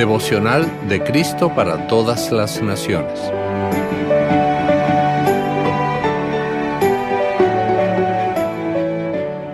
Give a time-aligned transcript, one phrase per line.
[0.00, 3.20] Devocional de Cristo para todas las naciones.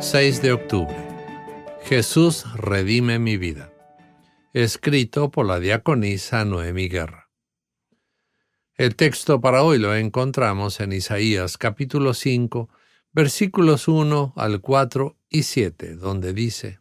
[0.00, 0.96] ...6 de octubre...
[1.82, 3.70] Jesús redime mi vida.
[4.54, 7.28] Escrito por la diaconisa Noemi Guerra.
[8.76, 12.70] El texto para hoy lo encontramos en Isaías capítulo 5,
[13.12, 16.79] versículos 1 al 4 y 7, donde dice,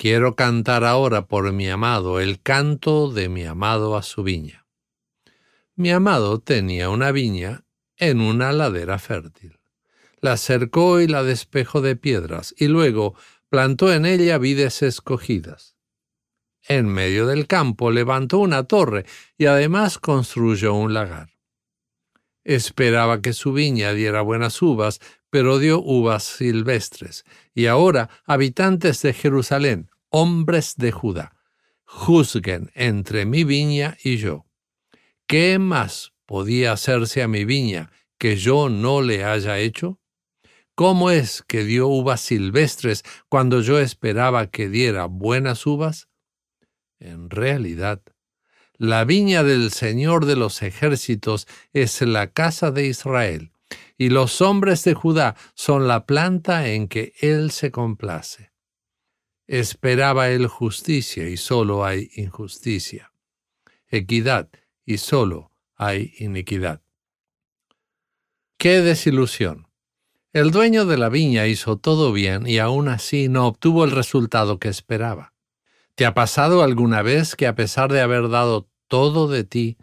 [0.00, 4.64] Quiero cantar ahora por mi amado el canto de mi amado a su viña.
[5.74, 7.66] Mi amado tenía una viña
[7.98, 9.60] en una ladera fértil.
[10.22, 13.14] La cercó y la despejó de piedras, y luego
[13.50, 15.76] plantó en ella vides escogidas.
[16.66, 19.04] En medio del campo levantó una torre
[19.36, 21.28] y además construyó un lagar.
[22.42, 24.98] Esperaba que su viña diera buenas uvas,
[25.30, 27.24] pero dio uvas silvestres.
[27.54, 31.36] Y ahora, habitantes de Jerusalén, hombres de Judá,
[31.84, 34.46] juzguen entre mi viña y yo.
[35.26, 40.00] ¿Qué más podía hacerse a mi viña que yo no le haya hecho?
[40.74, 46.08] ¿Cómo es que dio uvas silvestres cuando yo esperaba que diera buenas uvas?
[46.98, 48.02] En realidad,
[48.76, 53.52] la viña del Señor de los ejércitos es la casa de Israel,
[54.00, 58.50] y los hombres de Judá son la planta en que Él se complace.
[59.46, 63.12] Esperaba él justicia y solo hay injusticia.
[63.88, 64.48] Equidad
[64.86, 66.80] y solo hay iniquidad.
[68.56, 69.68] ¡Qué desilusión!
[70.32, 74.58] El dueño de la viña hizo todo bien y aún así no obtuvo el resultado
[74.58, 75.34] que esperaba.
[75.94, 79.76] ¿Te ha pasado alguna vez que a pesar de haber dado todo de ti,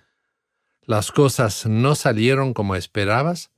[0.82, 3.52] las cosas no salieron como esperabas?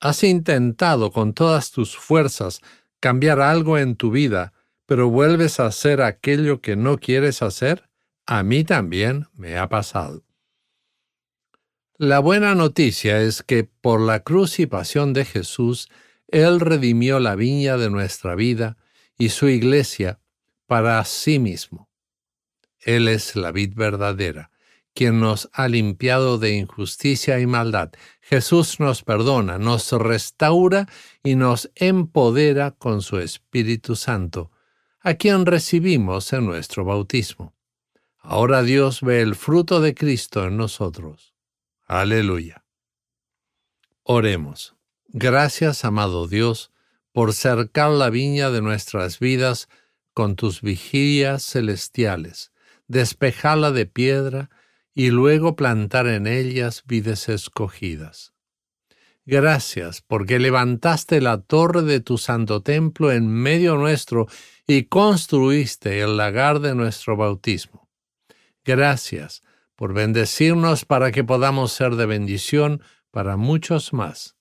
[0.00, 2.60] ¿Has intentado con todas tus fuerzas
[3.00, 4.52] cambiar algo en tu vida,
[4.86, 7.88] pero vuelves a hacer aquello que no quieres hacer?
[8.26, 10.24] A mí también me ha pasado.
[11.96, 15.88] La buena noticia es que por la cruz y pasión de Jesús,
[16.28, 18.76] Él redimió la viña de nuestra vida
[19.16, 20.18] y su iglesia
[20.66, 21.88] para sí mismo.
[22.80, 24.50] Él es la vid verdadera,
[24.94, 27.92] quien nos ha limpiado de injusticia y maldad.
[28.20, 30.86] Jesús nos perdona, nos restaura
[31.22, 34.50] y nos empodera con su Espíritu Santo,
[35.00, 37.54] a quien recibimos en nuestro bautismo.
[38.18, 41.34] Ahora Dios ve el fruto de Cristo en nosotros.
[41.86, 42.64] Aleluya.
[44.02, 44.74] Oremos.
[45.08, 46.70] Gracias, amado Dios,
[47.12, 49.68] por cercar la viña de nuestras vidas
[50.14, 52.52] con tus vigilias celestiales,
[52.88, 54.50] despejarla de piedra
[54.94, 58.32] y luego plantar en ellas vides escogidas.
[59.26, 64.26] Gracias porque levantaste la torre de tu santo templo en medio nuestro
[64.66, 67.88] y construiste el lagar de nuestro bautismo.
[68.64, 69.42] Gracias
[69.76, 74.36] por bendecirnos para que podamos ser de bendición para muchos más.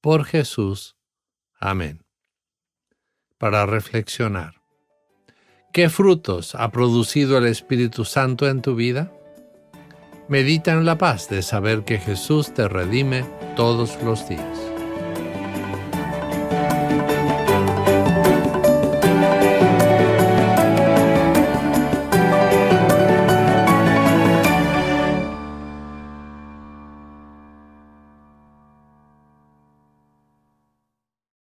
[0.00, 0.96] Por Jesús.
[1.60, 2.02] Amén.
[3.38, 4.62] Para reflexionar.
[5.72, 9.12] ¿Qué frutos ha producido el Espíritu Santo en tu vida?
[10.32, 13.22] Medita en la paz de saber que Jesús te redime
[13.54, 14.71] todos los días.